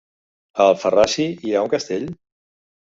A 0.61 0.67
Alfarrasí 0.69 1.29
hi 1.45 1.55
ha 1.55 1.65
un 1.69 1.73
castell? 1.77 2.13